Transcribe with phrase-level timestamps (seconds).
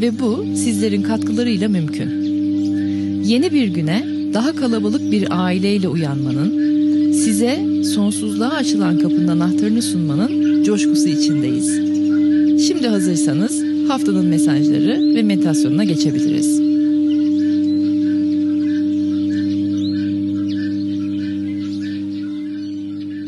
[0.00, 2.22] ve bu sizlerin katkılarıyla mümkün.
[3.24, 4.04] Yeni bir güne
[4.34, 6.66] daha kalabalık bir aileyle uyanmanın,
[7.12, 11.96] size sonsuzluğa açılan kapının anahtarını sunmanın coşkusu içindeyiz.
[12.68, 16.66] Şimdi hazırsanız haftanın mesajları ve meditasyonuna geçebiliriz.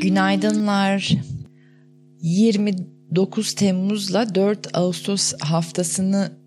[0.03, 1.13] Günaydınlar.
[2.23, 6.38] 29 Temmuz'la 4 Ağustos haftasını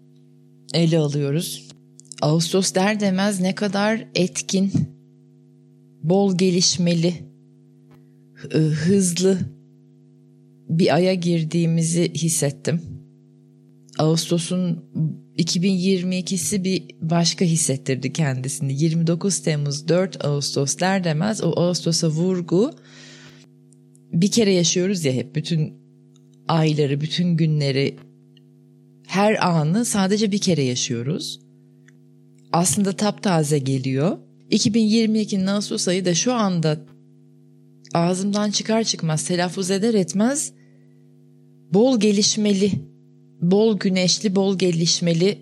[0.73, 1.67] ele alıyoruz.
[2.21, 4.71] Ağustos der demez ne kadar etkin,
[6.03, 7.13] bol gelişmeli,
[8.85, 9.39] hızlı
[10.69, 12.81] bir aya girdiğimizi hissettim.
[13.97, 14.85] Ağustos'un
[15.37, 18.83] 2022'si bir başka hissettirdi kendisini.
[18.83, 22.71] 29 Temmuz 4 Ağustos der demez o Ağustos'a vurgu
[24.13, 25.73] bir kere yaşıyoruz ya hep bütün
[26.47, 27.95] ayları, bütün günleri,
[29.11, 31.39] her anı sadece bir kere yaşıyoruz.
[32.51, 34.17] Aslında taptaze geliyor.
[34.51, 36.79] 2022'nin Ağustos ayı da şu anda
[37.93, 40.53] ağzımdan çıkar çıkmaz telaffuz eder etmez
[41.73, 42.71] bol gelişmeli,
[43.41, 45.37] bol güneşli, bol gelişmeli,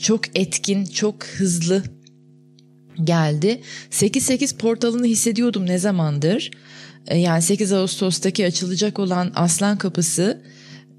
[0.00, 1.82] çok etkin, çok hızlı
[3.04, 3.60] geldi.
[3.90, 6.50] 8-8 portalını hissediyordum ne zamandır.
[7.06, 10.42] E, yani 8 Ağustos'taki açılacak olan Aslan Kapısı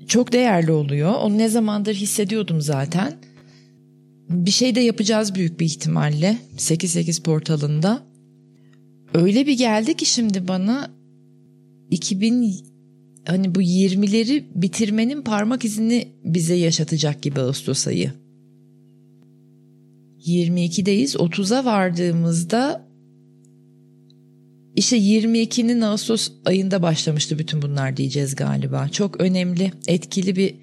[0.08, 1.14] çok değerli oluyor.
[1.14, 3.14] Onu ne zamandır hissediyordum zaten.
[4.30, 8.04] Bir şey de yapacağız büyük bir ihtimalle 8-8 portalında.
[9.14, 10.92] Öyle bir geldi ki şimdi bana
[11.92, 12.55] 2000
[13.27, 18.11] hani bu 20'leri bitirmenin parmak izini bize yaşatacak gibi Ağustos ayı.
[20.26, 22.84] 22'deyiz 30'a vardığımızda
[24.75, 28.89] işte 22'nin Ağustos ayında başlamıştı bütün bunlar diyeceğiz galiba.
[28.89, 30.55] Çok önemli, etkili bir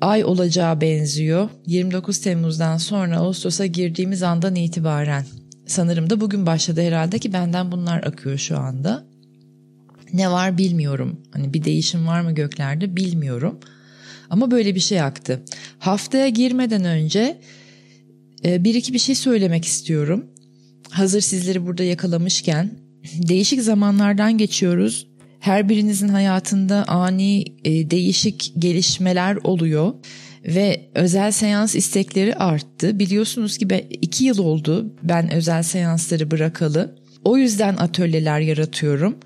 [0.00, 1.48] ay olacağı benziyor.
[1.66, 5.26] 29 Temmuz'dan sonra Ağustos'a girdiğimiz andan itibaren.
[5.66, 9.06] Sanırım da bugün başladı herhalde ki benden bunlar akıyor şu anda.
[10.12, 11.20] Ne var bilmiyorum.
[11.32, 13.58] Hani bir değişim var mı göklerde bilmiyorum.
[14.30, 15.42] Ama böyle bir şey aktı.
[15.78, 17.38] Haftaya girmeden önce
[18.44, 20.26] e, bir iki bir şey söylemek istiyorum
[20.94, 22.70] hazır sizleri burada yakalamışken
[23.28, 25.06] değişik zamanlardan geçiyoruz.
[25.40, 29.94] Her birinizin hayatında ani e, değişik gelişmeler oluyor
[30.44, 32.98] ve özel seans istekleri arttı.
[32.98, 36.98] Biliyorsunuz ki ben, iki yıl oldu ben özel seansları bırakalı.
[37.24, 39.16] O yüzden atölyeler yaratıyorum.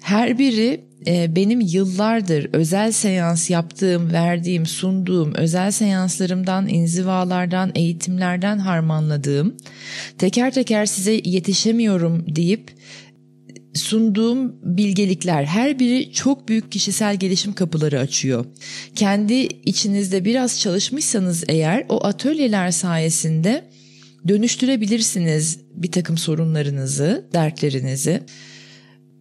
[0.00, 9.56] Her biri benim yıllardır özel seans yaptığım, verdiğim, sunduğum özel seanslarımdan, inzivalardan, eğitimlerden harmanladığım,
[10.18, 12.70] teker teker size yetişemiyorum deyip
[13.74, 18.44] sunduğum bilgelikler her biri çok büyük kişisel gelişim kapıları açıyor.
[18.94, 19.34] Kendi
[19.64, 23.64] içinizde biraz çalışmışsanız eğer o atölyeler sayesinde
[24.28, 28.22] dönüştürebilirsiniz bir takım sorunlarınızı, dertlerinizi.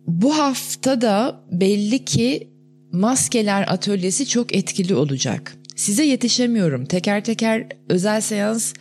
[0.07, 2.49] Bu hafta da belli ki
[2.91, 5.57] maskeler atölyesi çok etkili olacak.
[5.75, 6.85] Size yetişemiyorum.
[6.85, 8.73] Teker teker özel seans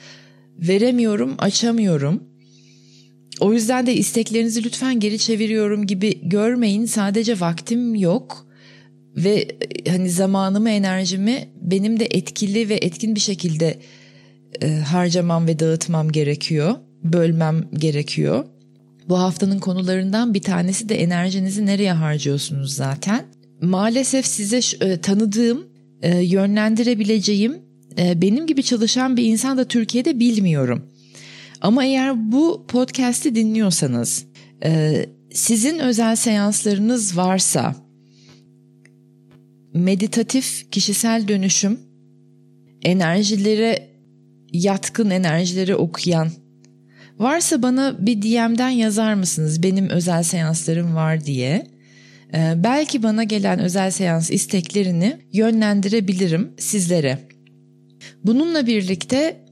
[0.59, 2.23] veremiyorum, açamıyorum.
[3.41, 6.87] O yüzden de isteklerinizi lütfen geri çeviriyorum gibi görmeyin.
[6.87, 8.47] Sadece vaktim yok
[9.17, 9.49] ve
[9.89, 13.79] hani zamanımı, enerjimi benim de etkili ve etkin bir şekilde
[14.63, 16.75] e, harcamam ve dağıtmam gerekiyor.
[17.03, 18.45] Bölmem gerekiyor.
[19.09, 23.25] Bu haftanın konularından bir tanesi de enerjinizi nereye harcıyorsunuz zaten.
[23.61, 25.67] Maalesef size e, tanıdığım,
[26.03, 27.59] e, yönlendirebileceğim,
[27.99, 30.91] e, benim gibi çalışan bir insan da Türkiye'de bilmiyorum.
[31.61, 34.25] Ama eğer bu podcast'i dinliyorsanız,
[35.33, 37.77] sizin özel seanslarınız varsa,
[39.75, 41.81] meditatif kişisel dönüşüm,
[42.83, 43.89] enerjilere
[44.53, 46.31] yatkın enerjileri okuyan
[47.19, 51.67] Varsa bana bir DM'den yazar mısınız benim özel seanslarım var diye.
[52.35, 57.19] Ee, belki bana gelen özel seans isteklerini yönlendirebilirim sizlere.
[58.25, 59.45] Bununla birlikte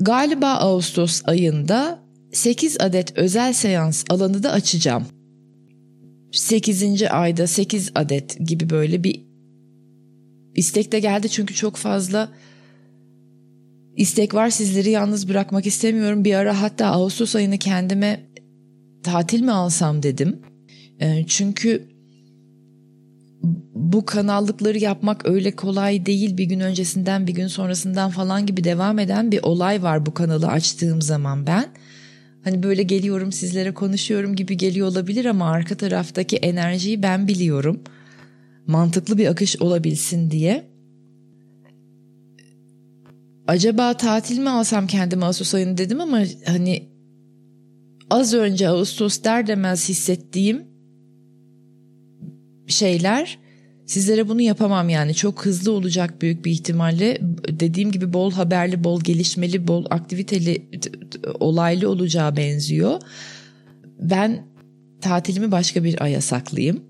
[0.00, 1.98] galiba Ağustos ayında
[2.32, 5.06] 8 adet özel seans alanı da açacağım.
[6.32, 7.02] 8.
[7.02, 9.24] ayda 8 adet gibi böyle bir
[10.54, 12.28] istek de geldi çünkü çok fazla
[13.96, 16.24] istek var sizleri yalnız bırakmak istemiyorum.
[16.24, 18.30] Bir ara hatta Ağustos ayını kendime
[19.02, 20.40] tatil mi alsam dedim.
[21.00, 21.88] Ee, çünkü
[23.74, 26.36] bu kanallıkları yapmak öyle kolay değil.
[26.36, 30.48] Bir gün öncesinden bir gün sonrasından falan gibi devam eden bir olay var bu kanalı
[30.48, 31.66] açtığım zaman ben.
[32.44, 37.80] Hani böyle geliyorum sizlere konuşuyorum gibi geliyor olabilir ama arka taraftaki enerjiyi ben biliyorum.
[38.66, 40.69] Mantıklı bir akış olabilsin diye.
[43.50, 46.88] Acaba tatil mi alsam kendime Ağustos ayını dedim ama hani
[48.10, 50.66] az önce Ağustos der demez hissettiğim
[52.66, 53.38] şeyler
[53.86, 55.14] sizlere bunu yapamam yani.
[55.14, 57.18] Çok hızlı olacak büyük bir ihtimalle.
[57.48, 60.70] Dediğim gibi bol haberli bol gelişmeli bol aktiviteli
[61.40, 63.00] olaylı olacağı benziyor.
[63.98, 64.46] Ben
[65.00, 66.84] tatilimi başka bir aya saklayayım.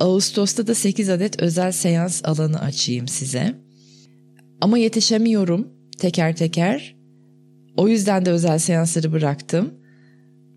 [0.00, 3.63] Ağustos'ta da 8 adet özel seans alanı açayım size
[4.60, 5.68] ama yetişemiyorum
[5.98, 6.96] teker teker
[7.76, 9.74] o yüzden de özel seansları bıraktım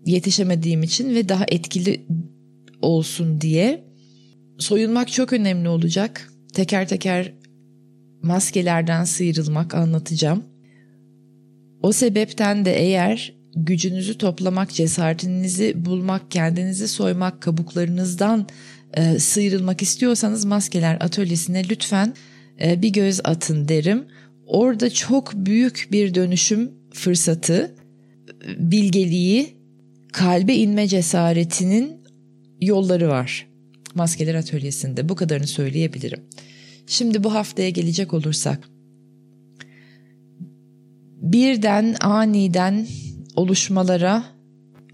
[0.06, 2.06] yetişemediğim için ve daha etkili
[2.82, 3.84] olsun diye
[4.58, 6.32] soyunmak çok önemli olacak.
[6.52, 7.32] Teker teker
[8.22, 10.44] maskelerden sıyrılmak anlatacağım.
[11.82, 18.46] O sebepten de eğer gücünüzü toplamak, cesaretinizi bulmak, kendinizi soymak, kabuklarınızdan
[18.94, 22.14] e, sıyrılmak istiyorsanız maskeler atölyesine lütfen
[22.60, 24.04] bir göz atın derim.
[24.46, 27.74] Orada çok büyük bir dönüşüm fırsatı,
[28.58, 29.54] bilgeliği,
[30.12, 31.90] kalbe inme cesaretinin
[32.60, 33.46] yolları var.
[33.94, 36.20] Maskeler Atölyesi'nde bu kadarını söyleyebilirim.
[36.86, 38.68] Şimdi bu haftaya gelecek olursak
[41.32, 42.86] birden aniden
[43.36, 44.24] oluşmalara,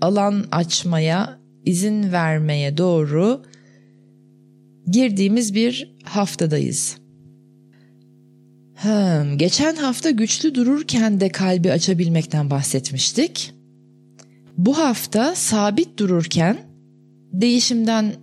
[0.00, 3.43] alan açmaya, izin vermeye doğru
[4.90, 7.03] girdiğimiz bir haftadayız.
[8.75, 13.55] Hmm, geçen hafta güçlü dururken de kalbi açabilmekten bahsetmiştik.
[14.59, 16.59] Bu hafta sabit dururken
[17.32, 18.15] değişimden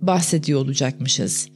[0.00, 1.48] bahsediyor olacakmışız.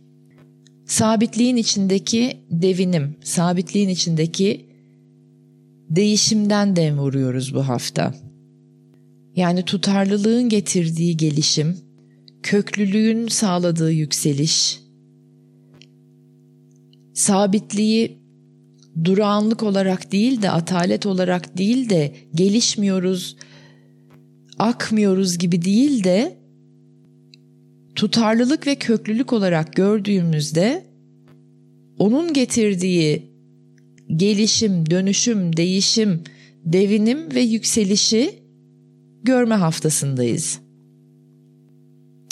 [0.87, 4.67] Sabitliğin içindeki devinim, sabitliğin içindeki
[5.91, 8.15] değişimden dem vuruyoruz bu hafta.
[9.37, 11.77] Yani tutarlılığın getirdiği gelişim,
[12.43, 14.81] köklülüğün sağladığı yükseliş,
[17.17, 18.19] sabitliği
[19.05, 23.37] durağanlık olarak değil de atalet olarak değil de gelişmiyoruz,
[24.59, 26.37] akmıyoruz gibi değil de
[27.95, 30.87] tutarlılık ve köklülük olarak gördüğümüzde
[31.99, 33.33] onun getirdiği
[34.17, 36.23] gelişim, dönüşüm, değişim,
[36.65, 38.35] devinim ve yükselişi
[39.23, 40.66] görme haftasındayız.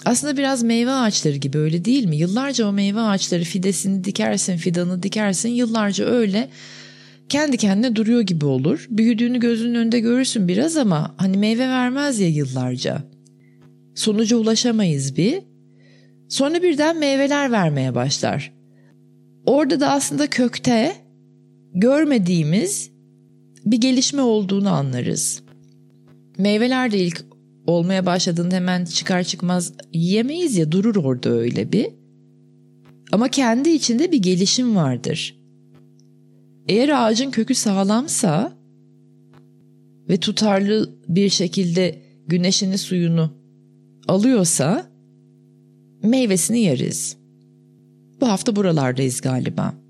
[0.05, 2.17] Aslında biraz meyve ağaçları gibi öyle değil mi?
[2.17, 5.49] Yıllarca o meyve ağaçları fidesini dikersin, fidanı dikersin.
[5.49, 6.49] Yıllarca öyle
[7.29, 8.87] kendi kendine duruyor gibi olur.
[8.91, 13.03] Büyüdüğünü gözünün önünde görürsün biraz ama hani meyve vermez ya yıllarca.
[13.95, 15.43] Sonuca ulaşamayız bir.
[16.29, 18.53] Sonra birden meyveler vermeye başlar.
[19.47, 20.93] Orada da aslında kökte
[21.75, 22.91] görmediğimiz
[23.65, 25.43] bir gelişme olduğunu anlarız.
[26.39, 27.25] Meyveler de ilk
[27.67, 31.87] olmaya başladığında hemen çıkar çıkmaz yiyemeyiz ya durur orada öyle bir.
[33.13, 35.37] Ama kendi içinde bir gelişim vardır.
[36.69, 38.53] Eğer ağacın kökü sağlamsa
[40.09, 43.31] ve tutarlı bir şekilde güneşini suyunu
[44.09, 44.87] alıyorsa
[46.03, 47.17] meyvesini yeriz.
[48.21, 49.84] Bu hafta buralardayız galiba.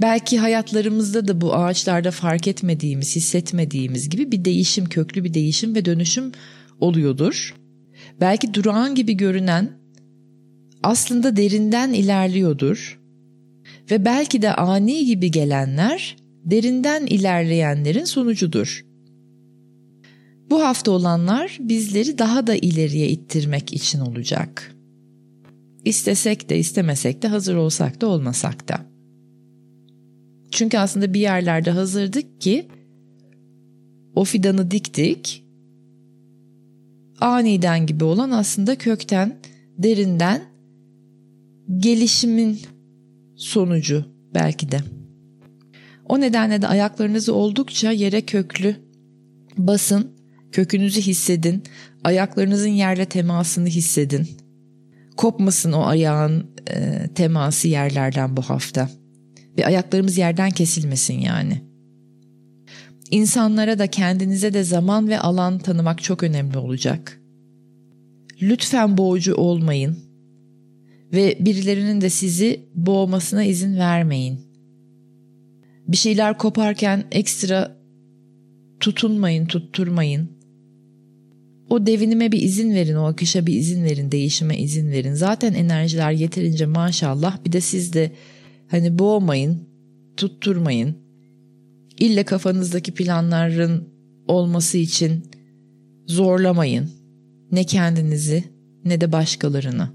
[0.00, 5.84] Belki hayatlarımızda da bu ağaçlarda fark etmediğimiz, hissetmediğimiz gibi bir değişim, köklü bir değişim ve
[5.84, 6.32] dönüşüm
[6.80, 7.54] oluyordur.
[8.20, 9.70] Belki durağan gibi görünen
[10.82, 13.00] aslında derinden ilerliyordur.
[13.90, 18.84] Ve belki de ani gibi gelenler derinden ilerleyenlerin sonucudur.
[20.50, 24.78] Bu hafta olanlar bizleri daha da ileriye ittirmek için olacak.''
[25.84, 28.97] İstesek de istemesek de hazır olsak da olmasak da.
[30.50, 32.68] Çünkü aslında bir yerlerde hazırdık ki
[34.14, 35.44] o fidanı diktik.
[37.20, 39.38] Aniden gibi olan aslında kökten,
[39.78, 40.42] derinden
[41.78, 42.60] gelişimin
[43.36, 44.78] sonucu belki de.
[46.04, 48.76] O nedenle de ayaklarınızı oldukça yere köklü
[49.58, 50.12] basın,
[50.52, 51.62] kökünüzü hissedin,
[52.04, 54.28] ayaklarınızın yerle temasını hissedin
[55.18, 58.90] kopmasın o ayağın e, teması yerlerden bu hafta.
[59.58, 61.60] Ve ayaklarımız yerden kesilmesin yani.
[63.10, 67.20] İnsanlara da kendinize de zaman ve alan tanımak çok önemli olacak.
[68.42, 69.98] Lütfen boğucu olmayın
[71.12, 74.40] ve birilerinin de sizi boğmasına izin vermeyin.
[75.88, 77.78] Bir şeyler koparken ekstra
[78.80, 80.38] tutunmayın, tutturmayın.
[81.70, 85.14] O devinime bir izin verin, o akışa bir izin verin, değişime izin verin.
[85.14, 87.44] Zaten enerjiler yeterince maşallah.
[87.44, 88.12] Bir de siz de
[88.68, 89.68] hani boğmayın,
[90.16, 90.96] tutturmayın.
[91.98, 93.88] İlle kafanızdaki planların
[94.28, 95.22] olması için
[96.06, 96.90] zorlamayın.
[97.52, 98.44] Ne kendinizi
[98.84, 99.88] ne de başkalarını.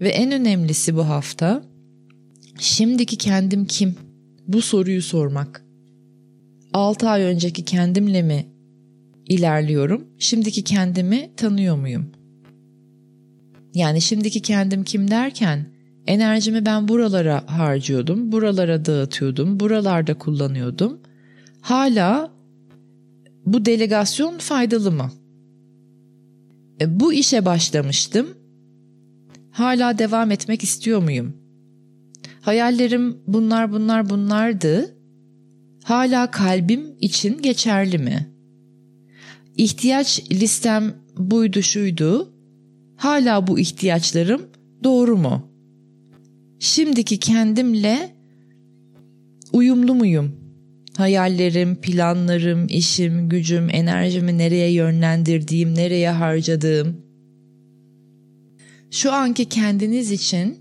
[0.00, 1.64] Ve en önemlisi bu hafta
[2.58, 3.96] şimdiki kendim kim?
[4.48, 5.64] Bu soruyu sormak.
[6.72, 8.46] 6 ay önceki kendimle mi
[9.28, 10.04] ilerliyorum?
[10.18, 12.06] Şimdiki kendimi tanıyor muyum?
[13.74, 15.75] Yani şimdiki kendim kim derken
[16.06, 21.00] enerjimi ben buralara harcıyordum, buralara dağıtıyordum, buralarda kullanıyordum.
[21.60, 22.30] Hala
[23.46, 25.10] bu delegasyon faydalı mı?
[26.80, 28.26] E, bu işe başlamıştım.
[29.50, 31.36] Hala devam etmek istiyor muyum?
[32.40, 34.96] Hayallerim bunlar bunlar bunlardı.
[35.84, 38.36] Hala kalbim için geçerli mi?
[39.56, 42.32] İhtiyaç listem buydu şuydu.
[42.96, 44.42] Hala bu ihtiyaçlarım
[44.84, 45.55] doğru mu?
[46.58, 48.14] Şimdiki kendimle
[49.52, 50.36] uyumlu muyum?
[50.96, 56.96] Hayallerim, planlarım, işim, gücüm, enerjimi nereye yönlendirdiğim, nereye harcadığım.
[58.90, 60.58] Şu anki kendiniz için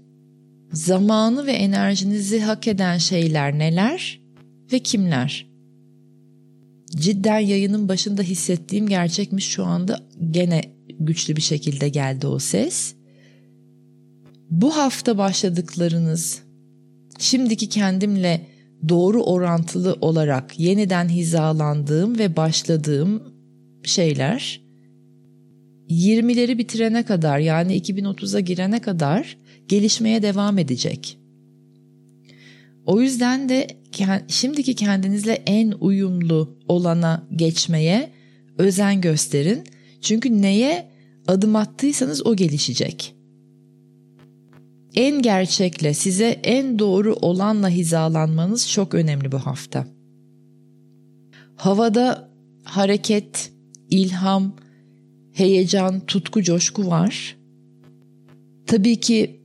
[0.71, 4.21] zamanı ve enerjinizi hak eden şeyler neler
[4.71, 5.47] ve kimler?
[6.95, 9.99] Cidden yayının başında hissettiğim gerçekmiş şu anda
[10.31, 10.61] gene
[10.99, 12.94] güçlü bir şekilde geldi o ses.
[14.51, 16.41] Bu hafta başladıklarınız
[17.19, 18.47] şimdiki kendimle
[18.89, 23.23] doğru orantılı olarak yeniden hizalandığım ve başladığım
[23.83, 24.61] şeyler
[25.89, 29.37] 20'leri bitirene kadar yani 2030'a girene kadar
[29.67, 31.17] gelişmeye devam edecek.
[32.85, 33.67] O yüzden de
[34.27, 38.09] şimdiki kendinizle en uyumlu olana geçmeye
[38.57, 39.63] özen gösterin.
[40.01, 40.89] Çünkü neye
[41.27, 43.14] adım attıysanız o gelişecek
[44.95, 49.87] en gerçekle, size en doğru olanla hizalanmanız çok önemli bu hafta.
[51.55, 52.29] Havada
[52.63, 53.51] hareket,
[53.89, 54.55] ilham,
[55.33, 57.37] heyecan, tutku, coşku var.
[58.65, 59.41] Tabii ki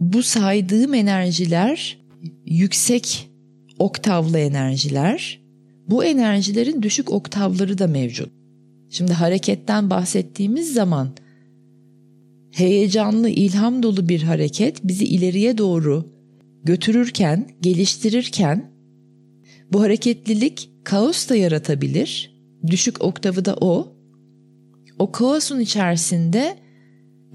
[0.00, 1.98] bu saydığım enerjiler
[2.46, 3.30] yüksek
[3.78, 5.40] oktavlı enerjiler.
[5.88, 8.32] Bu enerjilerin düşük oktavları da mevcut.
[8.90, 11.10] Şimdi hareketten bahsettiğimiz zaman
[12.52, 16.12] heyecanlı, ilham dolu bir hareket bizi ileriye doğru
[16.64, 18.70] götürürken, geliştirirken
[19.72, 22.40] bu hareketlilik kaos da yaratabilir.
[22.66, 23.96] Düşük oktavı da o.
[24.98, 26.56] O kaosun içerisinde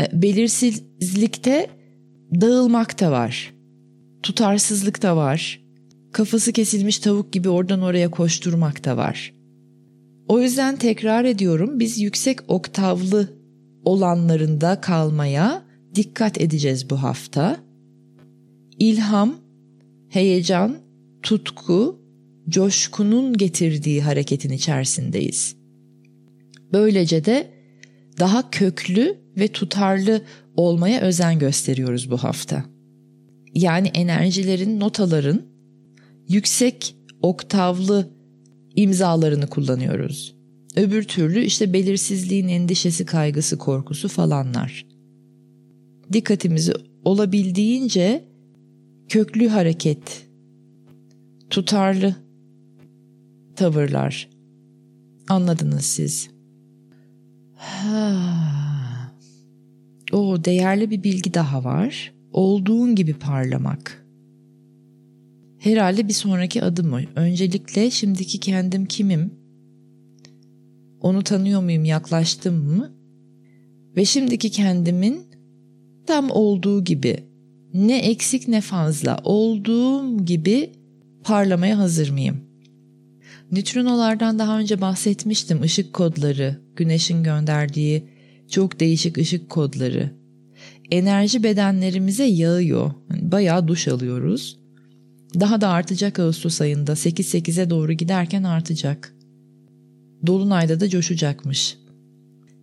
[0.02, 1.70] e, belirsizlikte
[2.42, 3.54] dağılmak da var.
[4.24, 5.62] Tutarsızlık da var.
[6.12, 9.34] Kafası kesilmiş tavuk gibi oradan oraya koşturmak da var.
[10.28, 13.30] O yüzden tekrar ediyorum biz yüksek oktavlı
[13.86, 15.66] olanlarında kalmaya
[15.96, 17.58] dikkat edeceğiz bu hafta.
[18.80, 19.36] İlham,
[20.10, 20.78] heyecan,
[21.24, 22.00] tutku,
[22.50, 25.56] coşkunun getirdiği hareketin içerisindeyiz.
[26.74, 27.52] Böylece de
[28.20, 30.22] daha köklü ve tutarlı
[30.56, 32.66] olmaya özen gösteriyoruz bu hafta.
[33.54, 35.42] Yani enerjilerin, notaların
[36.28, 38.10] yüksek oktavlı
[38.76, 40.35] imzalarını kullanıyoruz.
[40.76, 44.86] Öbür türlü işte belirsizliğin endişesi, kaygısı, korkusu falanlar.
[46.14, 48.24] Dikkatimizi olabildiğince
[49.10, 50.28] köklü hareket,
[51.50, 52.16] tutarlı
[53.56, 54.30] tavırlar.
[55.30, 56.30] Anladınız siz.
[60.12, 62.14] O değerli bir bilgi daha var.
[62.32, 64.06] Olduğun gibi parlamak.
[65.58, 67.00] Herhalde bir sonraki adım o.
[67.16, 69.45] Öncelikle şimdiki kendim kimim?
[71.06, 72.92] Onu tanıyor muyum, yaklaştım mı?
[73.96, 75.22] Ve şimdiki kendimin
[76.08, 77.24] tam olduğu gibi
[77.74, 80.72] ne eksik ne fazla olduğum gibi
[81.24, 82.38] parlamaya hazır mıyım?
[83.52, 85.64] Nötrinolardan daha önce bahsetmiştim.
[85.64, 88.04] Işık kodları, güneşin gönderdiği
[88.50, 90.12] çok değişik ışık kodları.
[90.92, 92.92] Enerji bedenlerimize yağıyor.
[93.22, 94.60] Bayağı duş alıyoruz.
[95.40, 99.15] Daha da artacak Ağustos ayında 8-8'e doğru giderken artacak.
[100.28, 101.78] Dolunay'da da coşacakmış.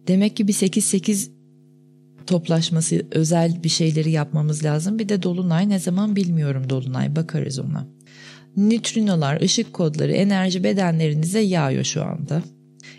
[0.09, 1.31] Demek ki bir 8-8
[2.27, 4.99] toplaşması özel bir şeyleri yapmamız lazım.
[4.99, 7.89] Bir de Dolunay ne zaman bilmiyorum Dolunay bakarız ona.
[8.57, 12.43] Nötrinolar, ışık kodları enerji bedenlerinize yağıyor şu anda.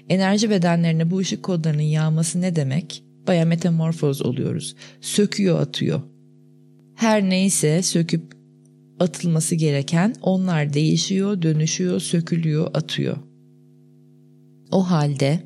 [0.09, 3.03] Enerji bedenlerine bu ışık kodlarının yağması ne demek?
[3.27, 4.75] Baya metamorfoz oluyoruz.
[5.01, 6.01] Söküyor atıyor.
[6.95, 8.33] Her neyse söküp
[8.99, 13.17] atılması gereken onlar değişiyor, dönüşüyor, sökülüyor, atıyor.
[14.73, 15.39] O halde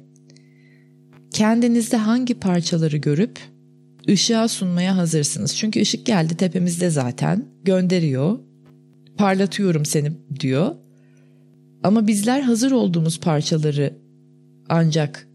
[1.33, 3.39] kendinizde hangi parçaları görüp
[4.09, 5.55] ışığa sunmaya hazırsınız?
[5.55, 8.39] Çünkü ışık geldi tepemizde zaten, gönderiyor,
[9.17, 10.75] parlatıyorum seni diyor.
[11.83, 13.93] Ama bizler hazır olduğumuz parçaları
[14.69, 15.27] ancak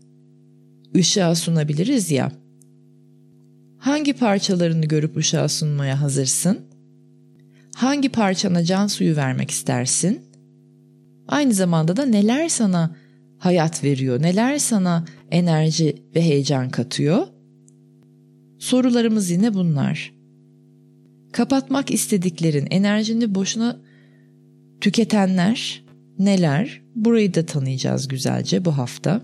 [0.97, 2.33] ışığa sunabiliriz ya.
[3.79, 6.59] Hangi parçalarını görüp ışığa sunmaya hazırsın?
[7.75, 10.21] Hangi parçana can suyu vermek istersin?
[11.29, 13.02] Aynı zamanda da neler sana
[13.43, 17.27] hayat veriyor, neler sana enerji ve heyecan katıyor?
[18.59, 20.15] Sorularımız yine bunlar.
[21.33, 23.81] Kapatmak istediklerin enerjini boşuna
[24.81, 25.85] tüketenler
[26.19, 26.83] neler?
[26.95, 29.23] Burayı da tanıyacağız güzelce bu hafta.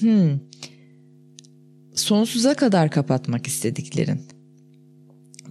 [0.00, 0.38] Hmm.
[1.94, 4.20] Sonsuza kadar kapatmak istediklerin.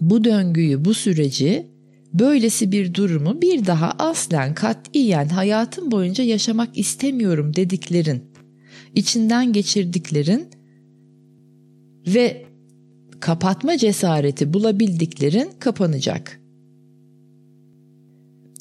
[0.01, 1.76] Bu döngüyü, bu süreci,
[2.13, 8.23] böylesi bir durumu bir daha aslen katiyen hayatım boyunca yaşamak istemiyorum dediklerin,
[8.95, 10.47] içinden geçirdiklerin
[12.07, 12.45] ve
[13.19, 16.39] kapatma cesareti bulabildiklerin kapanacak.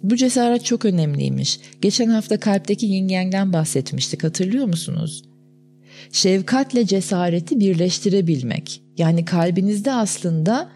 [0.02, 1.60] Bu cesaret çok önemliymiş.
[1.82, 5.24] Geçen hafta kalpteki yin bahsetmiştik hatırlıyor musunuz?
[6.12, 8.82] Şefkatle cesareti birleştirebilmek.
[8.98, 10.70] Yani kalbinizde aslında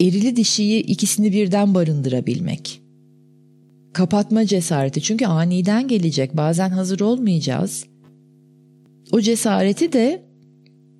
[0.00, 2.80] erili dişiyi ikisini birden barındırabilmek.
[3.92, 7.84] Kapatma cesareti çünkü aniden gelecek bazen hazır olmayacağız.
[9.12, 10.22] O cesareti de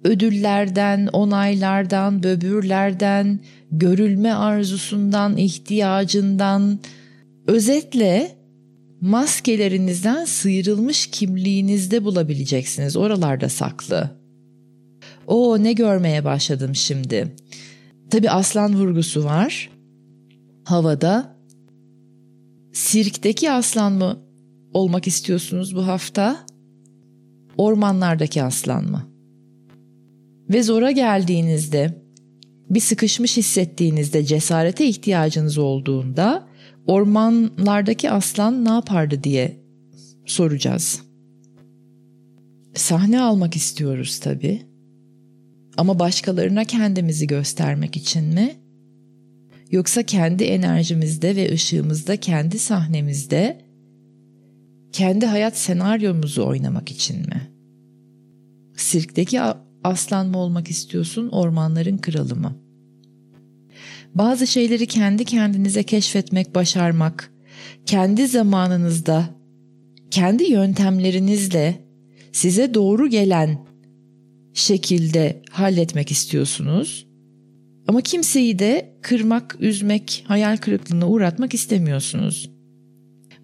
[0.04, 3.40] ödüllerden, onaylardan, böbürlerden,
[3.72, 6.78] görülme arzusundan, ihtiyacından,
[7.46, 8.36] özetle
[9.00, 12.96] maskelerinizden sıyrılmış kimliğinizde bulabileceksiniz.
[12.96, 14.10] Oralarda saklı.
[15.26, 17.34] O ne görmeye başladım şimdi.
[18.10, 19.70] Tabi aslan vurgusu var.
[20.64, 21.36] Havada.
[22.72, 24.18] Sirkteki aslan mı
[24.72, 26.46] olmak istiyorsunuz bu hafta?
[27.56, 29.10] Ormanlardaki aslan mı?
[30.48, 32.02] Ve zora geldiğinizde,
[32.70, 36.48] bir sıkışmış hissettiğinizde, cesarete ihtiyacınız olduğunda
[36.86, 39.60] ormanlardaki aslan ne yapardı diye
[40.26, 41.02] soracağız.
[42.74, 44.69] Sahne almak istiyoruz tabii.
[45.76, 48.54] Ama başkalarına kendimizi göstermek için mi?
[49.70, 53.60] Yoksa kendi enerjimizde ve ışığımızda, kendi sahnemizde,
[54.92, 57.50] kendi hayat senaryomuzu oynamak için mi?
[58.76, 59.40] Sirkteki
[59.84, 62.56] aslan mı olmak istiyorsun, ormanların kralı mı?
[64.14, 67.32] Bazı şeyleri kendi kendinize keşfetmek, başarmak,
[67.86, 69.30] kendi zamanınızda,
[70.10, 71.84] kendi yöntemlerinizle
[72.32, 73.69] size doğru gelen
[74.54, 77.06] şekilde halletmek istiyorsunuz.
[77.88, 82.50] Ama kimseyi de kırmak, üzmek, hayal kırıklığına uğratmak istemiyorsunuz.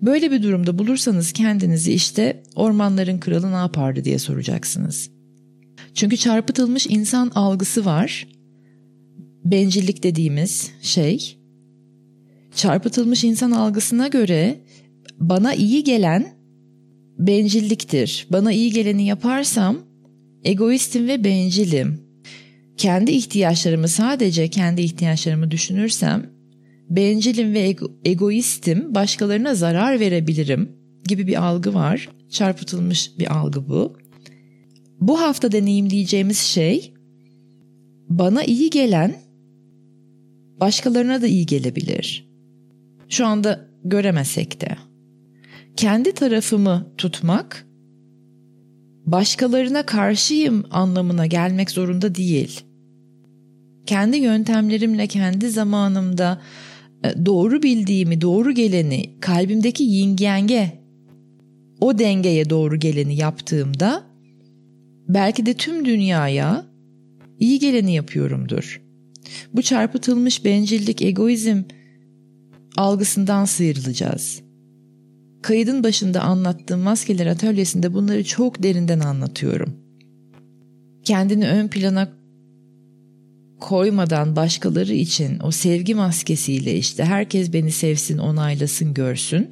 [0.03, 5.11] Böyle bir durumda bulursanız kendinizi işte ormanların kralı ne yapardı diye soracaksınız.
[5.95, 8.29] Çünkü çarpıtılmış insan algısı var.
[9.45, 11.39] Bencillik dediğimiz şey.
[12.55, 14.61] Çarpıtılmış insan algısına göre
[15.21, 16.37] bana iyi gelen
[17.19, 18.27] bencilliktir.
[18.31, 19.86] Bana iyi geleni yaparsam
[20.47, 22.01] egoistim ve bencilim.
[22.77, 26.31] Kendi ihtiyaçlarımı sadece kendi ihtiyaçlarımı düşünürsem
[26.91, 30.73] bencilim ve ego- egoistim başkalarına zarar verebilirim
[31.09, 32.09] gibi bir algı var.
[32.31, 33.97] Çarpıtılmış bir algı bu.
[35.01, 36.95] Bu hafta deneyimleyeceğimiz şey
[38.09, 39.17] bana iyi gelen
[40.61, 42.29] başkalarına da iyi gelebilir.
[43.09, 44.77] Şu anda göremesek de.
[45.77, 47.67] Kendi tarafımı tutmak
[49.07, 52.61] başkalarına karşıyım anlamına gelmek zorunda değil.
[53.87, 56.43] Kendi yöntemlerimle kendi zamanımda
[57.05, 60.73] e, doğru bildiğimi, doğru geleni, kalbimdeki yin yenge
[61.81, 64.03] o dengeye doğru geleni yaptığımda
[65.09, 66.67] belki de tüm dünyaya
[67.39, 68.83] iyi geleni yapıyorumdur.
[69.53, 71.63] Bu çarpıtılmış bencillik, egoizm
[72.77, 74.46] algısından sıyrılacağız.
[75.47, 79.77] Kaydın başında anlattığım maskeler atölyesinde bunları çok derinden anlatıyorum.
[81.05, 82.09] Kendini ön plana
[83.61, 89.49] koymadan başkaları için o sevgi maskesiyle işte herkes beni sevsin, onaylasın, görsün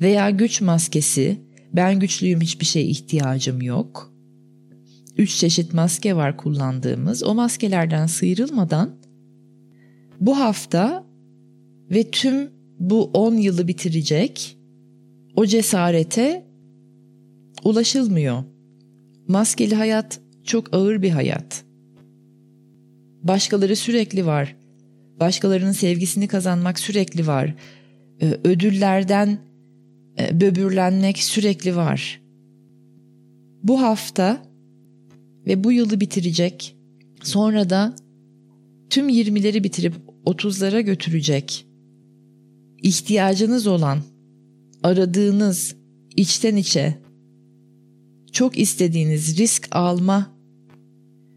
[0.00, 1.40] veya güç maskesi
[1.72, 4.12] ben güçlüyüm hiçbir şeye ihtiyacım yok.
[5.16, 7.22] Üç çeşit maske var kullandığımız.
[7.22, 8.90] O maskelerden sıyrılmadan
[10.20, 11.06] bu hafta
[11.90, 14.55] ve tüm bu 10 yılı bitirecek
[15.36, 16.46] o cesarete
[17.64, 18.42] ulaşılmıyor.
[19.28, 21.64] Maskeli hayat çok ağır bir hayat.
[23.22, 24.56] Başkaları sürekli var.
[25.20, 27.54] Başkalarının sevgisini kazanmak sürekli var.
[28.20, 29.38] Ee, ödüllerden
[30.18, 32.20] e, böbürlenmek sürekli var.
[33.62, 34.42] Bu hafta
[35.46, 36.76] ve bu yılı bitirecek.
[37.22, 37.96] Sonra da
[38.90, 39.94] tüm 20'leri bitirip
[40.26, 41.66] 30'lara götürecek.
[42.82, 43.98] İhtiyacınız olan,
[44.86, 45.76] aradığınız,
[46.16, 46.98] içten içe
[48.32, 50.32] çok istediğiniz risk alma,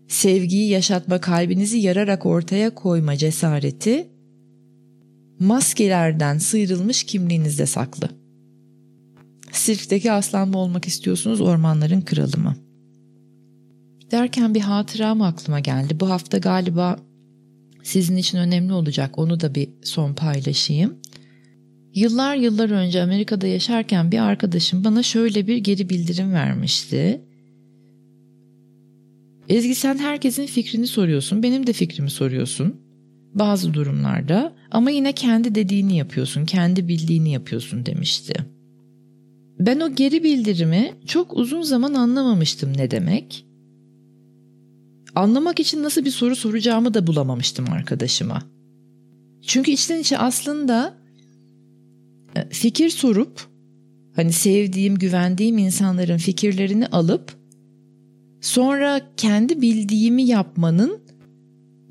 [0.08, 4.10] sevgiyi yaşatma, kalbinizi yararak ortaya koyma cesareti
[5.40, 8.10] maskelerden sıyrılmış kimliğinizde saklı.
[9.52, 12.56] Sirkteki aslan mı olmak istiyorsunuz, ormanların kralı mı?
[14.12, 16.00] Derken bir hatıram aklıma geldi.
[16.00, 17.00] Bu hafta galiba
[17.84, 19.18] sizin için önemli olacak.
[19.20, 21.00] Onu da bir son paylaşayım.
[21.96, 27.22] Yıllar yıllar önce Amerika'da yaşarken bir arkadaşım bana şöyle bir geri bildirim vermişti.
[29.50, 32.82] Ezgi sen herkesin fikrini soruyorsun, benim de fikrimi soruyorsun
[33.34, 38.34] bazı durumlarda ama yine kendi dediğini yapıyorsun, kendi bildiğini yapıyorsun demişti.
[39.60, 43.46] Ben o geri bildirimi çok uzun zaman anlamamıştım ne demek.
[45.16, 48.42] Anlamak için nasıl bir soru soracağımı da bulamamıştım arkadaşıma.
[49.42, 50.99] Çünkü içten içe aslında
[52.50, 53.42] fikir sorup
[54.16, 57.34] hani sevdiğim, güvendiğim insanların fikirlerini alıp
[58.42, 61.02] sonra kendi bildiğimi yapmanın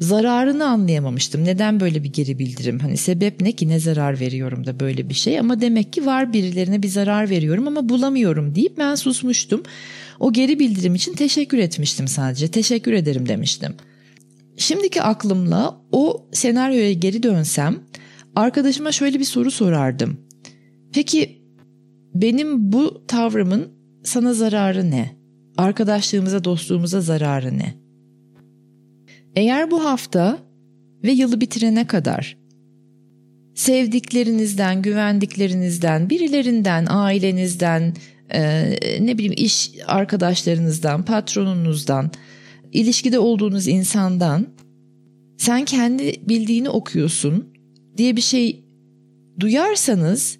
[0.00, 1.44] zararını anlayamamıştım.
[1.44, 2.78] Neden böyle bir geri bildirim?
[2.78, 6.32] Hani sebep ne ki ne zarar veriyorum da böyle bir şey ama demek ki var
[6.32, 9.62] birilerine bir zarar veriyorum ama bulamıyorum deyip ben susmuştum.
[10.20, 12.48] O geri bildirim için teşekkür etmiştim sadece.
[12.48, 13.74] Teşekkür ederim demiştim.
[14.56, 17.78] Şimdiki aklımla o senaryoya geri dönsem
[18.36, 20.27] arkadaşıma şöyle bir soru sorardım.
[20.92, 21.42] Peki
[22.14, 23.68] benim bu tavrımın
[24.04, 25.18] sana zararı ne?
[25.56, 27.74] Arkadaşlığımıza, dostluğumuza zararı ne?
[29.34, 30.38] Eğer bu hafta
[31.04, 32.38] ve yılı bitirene kadar
[33.54, 37.94] sevdiklerinizden, güvendiklerinizden, birilerinden, ailenizden,
[38.30, 38.70] e,
[39.00, 42.10] ne bileyim iş arkadaşlarınızdan, patronunuzdan,
[42.72, 44.46] ilişkide olduğunuz insandan
[45.38, 47.54] sen kendi bildiğini okuyorsun
[47.96, 48.64] diye bir şey
[49.40, 50.38] duyarsanız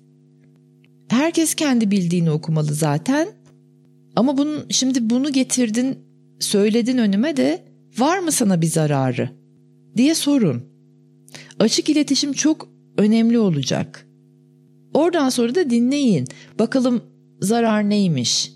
[1.09, 3.29] herkes kendi bildiğini okumalı zaten.
[4.16, 5.99] Ama bunun şimdi bunu getirdin,
[6.40, 7.68] söyledin önüme de
[7.99, 9.31] Var mı sana bir zararı?
[9.97, 10.62] diye sorun.
[11.59, 14.09] Açık iletişim çok önemli olacak.
[14.94, 16.27] Oradan sonra da dinleyin.
[16.59, 17.03] Bakalım
[17.40, 18.53] zarar neymiş?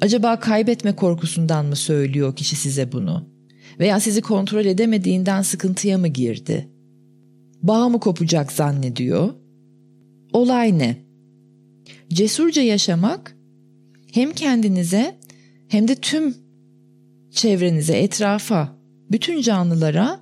[0.00, 3.28] Acaba kaybetme korkusundan mı söylüyor kişi size bunu?
[3.78, 6.68] Veya sizi kontrol edemediğinden sıkıntıya mı girdi?
[7.62, 9.34] Bağ mı kopacak zannediyor?
[10.32, 11.05] Olay ne?
[12.08, 13.36] Cesurca yaşamak
[14.12, 15.18] hem kendinize
[15.68, 16.34] hem de tüm
[17.30, 18.78] çevrenize, etrafa,
[19.10, 20.20] bütün canlılara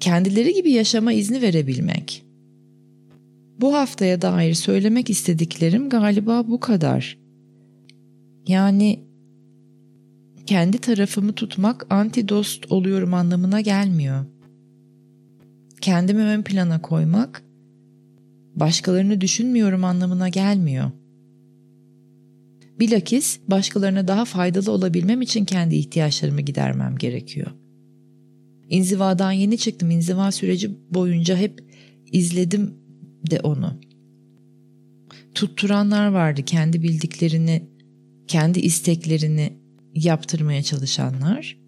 [0.00, 2.24] kendileri gibi yaşama izni verebilmek.
[3.60, 7.18] Bu haftaya dair söylemek istediklerim galiba bu kadar.
[8.46, 9.04] Yani
[10.46, 14.24] kendi tarafımı tutmak anti dost oluyorum anlamına gelmiyor.
[15.80, 17.42] Kendimi ön plana koymak
[18.60, 20.90] başkalarını düşünmüyorum anlamına gelmiyor.
[22.80, 27.50] Bilakis başkalarına daha faydalı olabilmem için kendi ihtiyaçlarımı gidermem gerekiyor.
[28.68, 29.90] İnzivadan yeni çıktım.
[29.90, 31.64] İnziva süreci boyunca hep
[32.12, 32.74] izledim
[33.30, 33.80] de onu.
[35.34, 37.68] Tutturanlar vardı kendi bildiklerini,
[38.28, 39.52] kendi isteklerini
[39.94, 41.58] yaptırmaya çalışanlar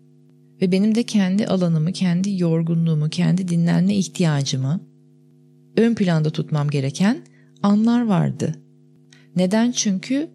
[0.62, 4.89] ve benim de kendi alanımı, kendi yorgunluğumu, kendi dinlenme ihtiyacımı
[5.76, 7.22] ön planda tutmam gereken
[7.62, 8.54] anlar vardı.
[9.36, 9.72] Neden?
[9.72, 10.30] Çünkü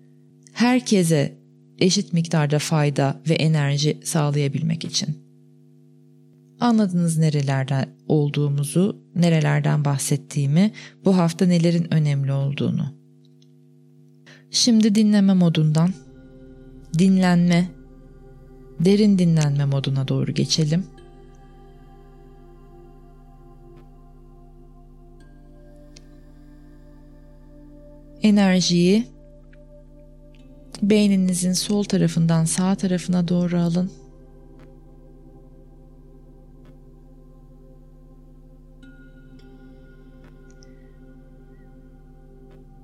[0.53, 1.37] herkese
[1.79, 5.25] eşit miktarda fayda ve enerji sağlayabilmek için.
[6.59, 10.71] Anladınız nerelerden olduğumuzu, nerelerden bahsettiğimi,
[11.05, 12.95] bu hafta nelerin önemli olduğunu.
[14.51, 15.89] Şimdi dinleme modundan
[16.97, 17.69] dinlenme,
[18.79, 20.83] derin dinlenme moduna doğru geçelim.
[28.25, 29.07] Enerjiyi
[30.81, 33.91] Beyninizin sol tarafından sağ tarafına doğru alın.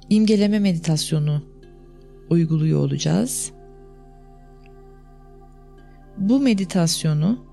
[0.10, 1.44] İmgeleme meditasyonu
[2.30, 3.52] uyguluyor olacağız.
[6.18, 7.46] Bu meditasyonu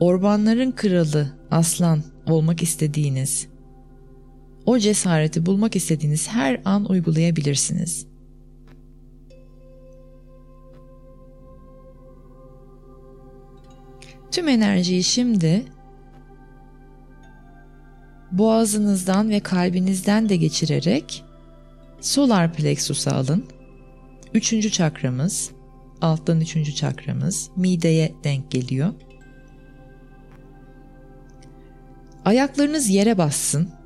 [0.00, 3.48] ormanların kralı aslan olmak istediğiniz,
[4.68, 8.06] o cesareti bulmak istediğiniz her an uygulayabilirsiniz.
[14.30, 15.64] Tüm enerjiyi şimdi
[18.32, 21.24] boğazınızdan ve kalbinizden de geçirerek
[22.00, 23.44] solar plexus'a alın.
[24.34, 25.50] Üçüncü çakramız,
[26.00, 28.92] alttan üçüncü çakramız mideye denk geliyor.
[32.24, 33.77] Ayaklarınız yere bassın.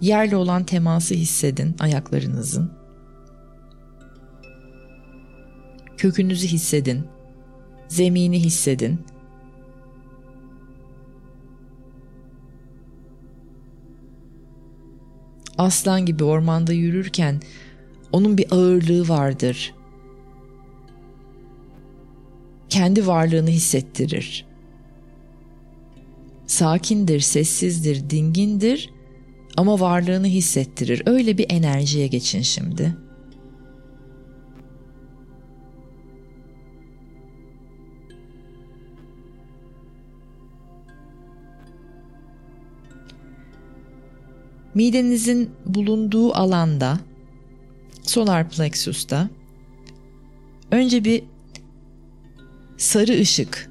[0.00, 2.72] Yerle olan teması hissedin ayaklarınızın.
[5.96, 7.04] Kökünüzü hissedin.
[7.88, 9.00] Zemini hissedin.
[15.58, 17.40] Aslan gibi ormanda yürürken
[18.12, 19.74] onun bir ağırlığı vardır.
[22.68, 24.46] Kendi varlığını hissettirir.
[26.46, 28.99] Sakindir, sessizdir, dingindir
[29.56, 31.02] ama varlığını hissettirir.
[31.06, 32.96] Öyle bir enerjiye geçin şimdi.
[44.74, 46.98] Midenizin bulunduğu alanda
[48.02, 49.30] solar plexus'ta
[50.70, 51.24] önce bir
[52.76, 53.70] sarı ışık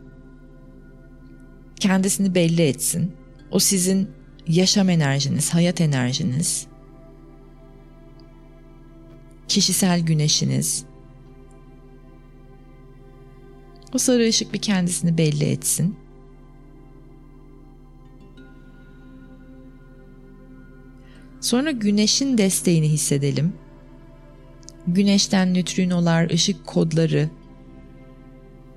[1.79, 3.13] kendisini belli etsin.
[3.51, 4.09] O sizin
[4.49, 6.67] yaşam enerjiniz, hayat enerjiniz,
[9.47, 10.85] kişisel güneşiniz.
[13.93, 15.95] O sarı ışık bir kendisini belli etsin.
[21.41, 23.53] Sonra güneşin desteğini hissedelim.
[24.87, 27.29] Güneşten nötrinolar, ışık kodları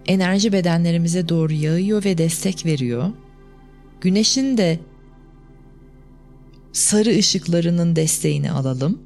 [0.06, 3.10] enerji bedenlerimize doğru yağıyor ve destek veriyor.
[4.00, 4.78] Güneşin de
[6.72, 9.02] sarı ışıklarının desteğini alalım.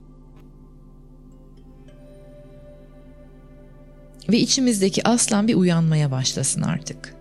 [4.29, 7.17] Ve içimizdeki aslan bir uyanmaya başlasın artık.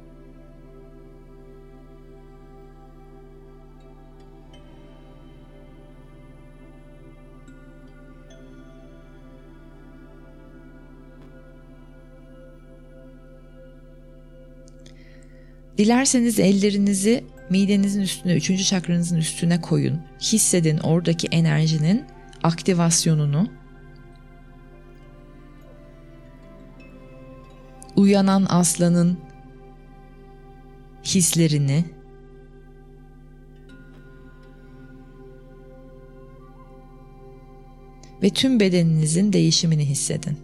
[15.78, 20.02] Dilerseniz ellerinizi midenizin üstüne, üçüncü çakranızın üstüne koyun.
[20.22, 22.06] Hissedin oradaki enerjinin
[22.44, 23.50] aktivasyonunu.
[27.96, 29.18] Uyanan aslanın
[31.06, 31.86] hislerini,
[38.26, 40.38] ve tüm bedeninizin değişimini hissedin.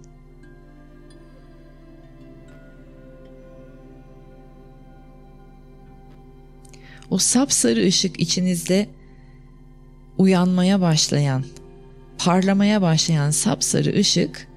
[7.11, 8.89] O sapsarı ışık içinizde
[10.17, 11.45] uyanmaya başlayan,
[12.17, 14.47] parlamaya başlayan sapsarı ışık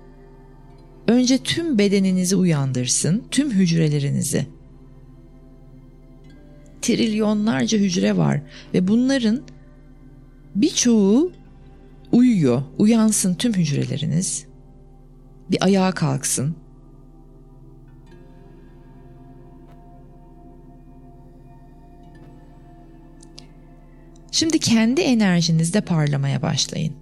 [1.08, 4.46] önce tüm bedeninizi uyandırsın, tüm hücrelerinizi.
[6.82, 8.42] Trilyonlarca hücre var
[8.74, 9.42] ve bunların
[10.54, 11.32] birçoğu
[12.12, 12.62] uyuyor.
[12.78, 14.44] Uyansın tüm hücreleriniz.
[15.50, 16.56] Bir ayağa kalksın.
[24.34, 26.92] Şimdi kendi enerjinizde parlamaya başlayın.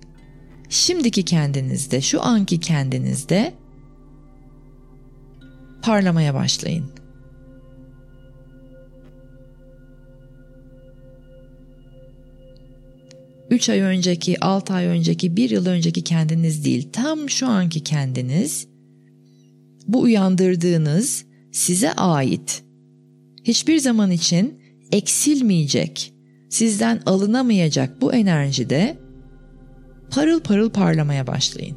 [0.69, 3.55] Şimdiki kendinizde, şu anki kendinizde
[5.83, 6.85] parlamaya başlayın.
[13.51, 18.69] Üç ay önceki, altı ay önceki, bir yıl önceki kendiniz değil, tam şu anki kendiniz,
[19.89, 22.65] bu uyandırdığınız size ait,
[23.45, 24.61] hiçbir zaman için
[24.93, 26.12] eksilmeyecek,
[26.53, 28.99] sizden alınamayacak bu enerjide
[30.11, 31.77] parıl parıl parlamaya başlayın.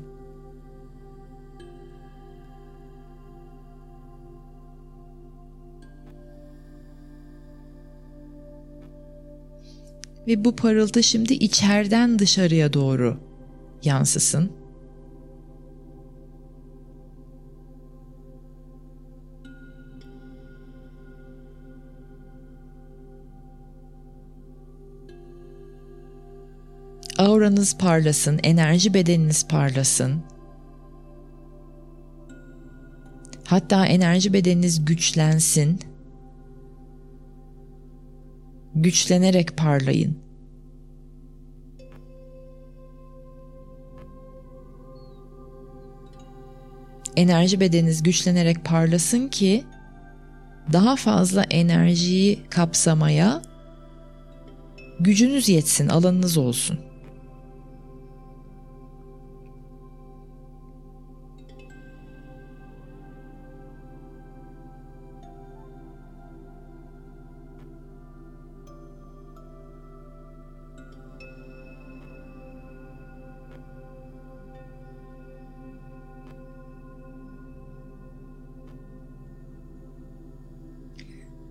[10.27, 13.17] Ve bu parıltı şimdi içeriden dışarıya doğru
[13.83, 14.51] yansısın.
[27.17, 30.23] Auranız parlasın, enerji bedeniniz parlasın.
[33.47, 35.79] Hatta enerji bedeniniz güçlensin.
[38.75, 40.17] Güçlenerek parlayın.
[47.15, 49.63] Enerji bedeniniz güçlenerek parlasın ki
[50.73, 53.41] daha fazla enerjiyi kapsamaya
[54.99, 56.79] gücünüz yetsin, alanınız olsun.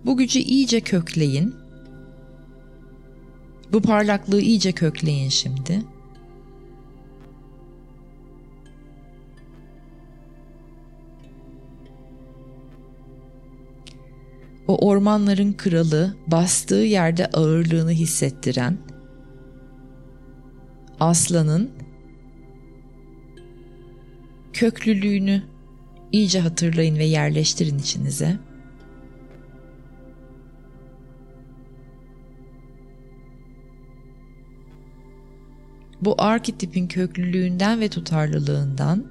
[0.05, 1.55] Bu gücü iyice kökleyin.
[3.73, 5.81] Bu parlaklığı iyice kökleyin şimdi.
[14.67, 18.77] O ormanların kralı bastığı yerde ağırlığını hissettiren
[20.99, 21.71] aslanın
[24.53, 25.43] köklülüğünü
[26.11, 28.39] iyice hatırlayın ve yerleştirin içinize.
[36.05, 39.05] Bu arketipin köklülüğünden ve tutarlılığından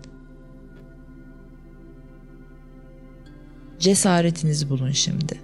[3.79, 5.41] cesaretinizi bulun şimdi.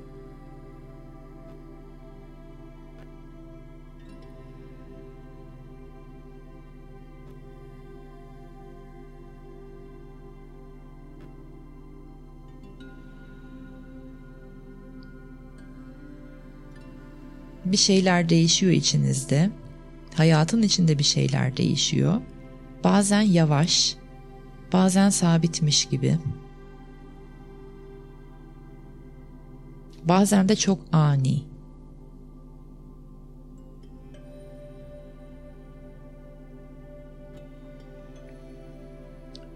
[17.65, 19.51] bir şeyler değişiyor içinizde.
[20.21, 22.21] Hayatın içinde bir şeyler değişiyor.
[22.85, 23.97] Bazen yavaş,
[24.73, 26.19] bazen sabitmiş gibi.
[30.05, 31.43] Bazen de çok ani.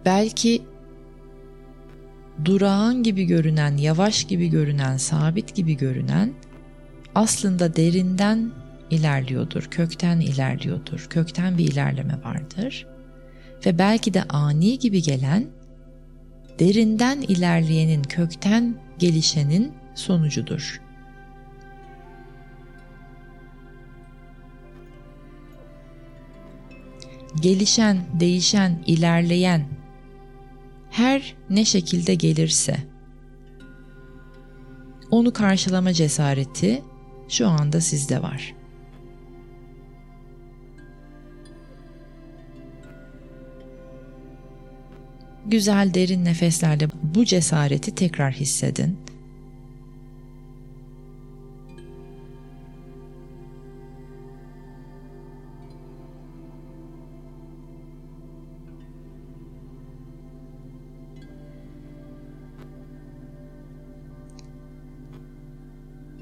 [0.04, 0.62] Belki
[2.44, 6.32] durağan gibi görünen, yavaş gibi görünen, sabit gibi görünen
[7.14, 8.63] aslında derinden
[8.94, 12.86] ilerliyordur, kökten ilerliyordur, kökten bir ilerleme vardır.
[13.66, 15.46] Ve belki de ani gibi gelen,
[16.58, 20.80] derinden ilerleyenin, kökten gelişenin sonucudur.
[27.40, 29.66] Gelişen, değişen, ilerleyen
[30.90, 32.76] her ne şekilde gelirse
[35.10, 36.82] onu karşılama cesareti
[37.28, 38.53] şu anda sizde var.
[45.46, 48.98] Güzel derin nefeslerle bu cesareti tekrar hissedin.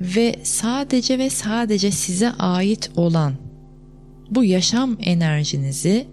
[0.03, 3.35] ve sadece ve sadece size ait olan
[4.31, 6.07] bu yaşam enerjinizi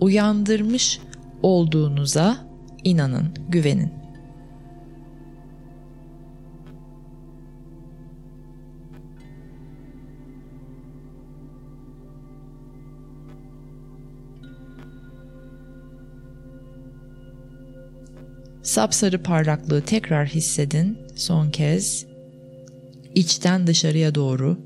[0.00, 1.00] uyandırmış
[1.42, 2.36] olduğunuza
[2.84, 4.02] inanın, güvenin.
[18.62, 22.06] Sapsarı parlaklığı tekrar hissedin son kez
[23.14, 24.58] içten dışarıya doğru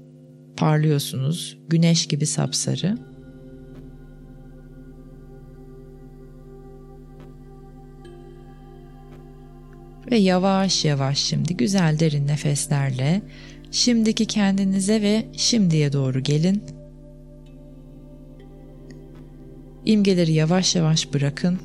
[0.56, 1.58] parlıyorsunuz.
[1.68, 3.15] Güneş gibi sapsarı.
[10.10, 13.22] Ve yavaş yavaş şimdi güzel derin nefeslerle
[13.70, 16.62] şimdiki kendinize ve şimdiye doğru gelin.
[19.84, 21.58] İmgeleri yavaş yavaş bırakın.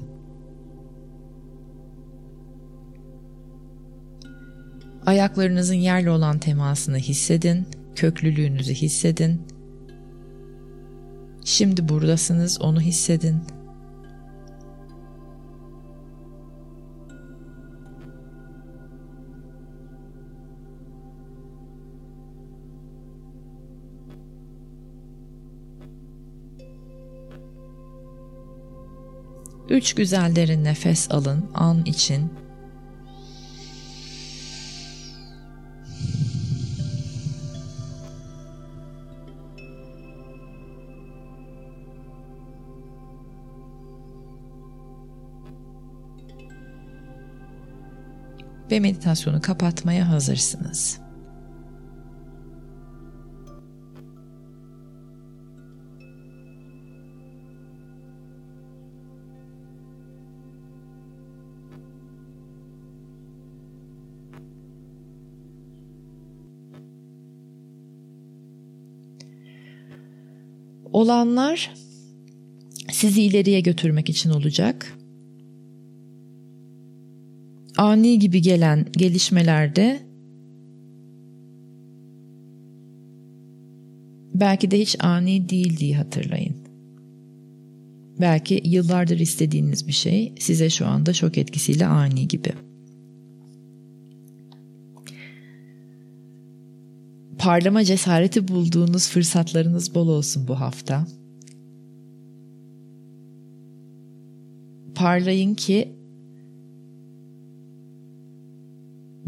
[5.06, 9.42] Ayaklarınızın yerle olan temasını hissedin, köklülüğünüzü hissedin.
[11.46, 13.38] Şimdi buradasınız, onu hissedin.
[29.72, 32.34] Üç güzel derin nefes alın an için
[48.72, 51.00] ve meditasyonu kapatmaya hazırsınız.
[71.12, 71.74] Olanlar
[72.92, 74.98] sizi ileriye götürmek için olacak
[77.78, 80.00] ani gibi gelen gelişmelerde
[84.36, 86.56] belki de hiç ani değil diye hatırlayın.
[88.20, 92.54] Belki yıllardır istediğiniz bir şey size şu anda şok etkisiyle ani gibi.
[97.42, 101.08] Parlama cesareti bulduğunuz fırsatlarınız bol olsun bu hafta.
[104.96, 105.92] Parlayın ki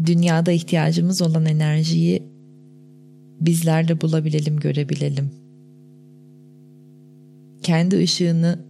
[0.06, 2.22] dünyada ihtiyacımız olan enerjiyi
[3.40, 5.30] bizler de bulabilelim, görebilelim.
[7.62, 8.64] Kendi ışığını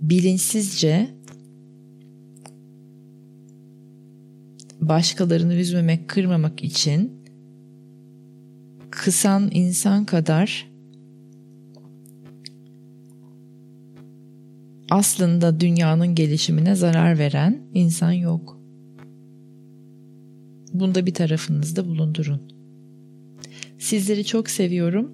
[0.00, 1.08] bilinçsizce
[4.80, 7.17] başkalarını üzmemek, kırmamak için
[9.08, 10.68] kısan insan kadar
[14.90, 18.60] aslında dünyanın gelişimine zarar veren insan yok.
[20.72, 22.42] Bunda bir tarafınızda bulundurun.
[23.78, 25.12] Sizleri çok seviyorum.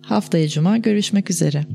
[0.00, 1.66] Haftaya cuma görüşmek üzere.